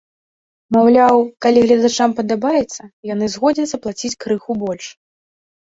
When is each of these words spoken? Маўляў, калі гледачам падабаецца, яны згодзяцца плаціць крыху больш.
Маўляў, 0.75 1.21
калі 1.47 1.59
гледачам 1.65 2.09
падабаецца, 2.21 2.81
яны 3.13 3.25
згодзяцца 3.37 3.83
плаціць 3.87 4.15
крыху 4.27 4.51
больш. 4.67 4.85